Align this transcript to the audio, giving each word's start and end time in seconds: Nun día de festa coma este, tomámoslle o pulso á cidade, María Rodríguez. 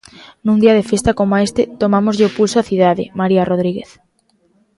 Nun 0.45 0.57
día 0.63 0.77
de 0.77 0.87
festa 0.91 1.17
coma 1.19 1.43
este, 1.47 1.63
tomámoslle 1.81 2.27
o 2.29 2.33
pulso 2.37 2.57
á 2.61 2.63
cidade, 2.69 3.03
María 3.19 3.47
Rodríguez. 3.51 3.89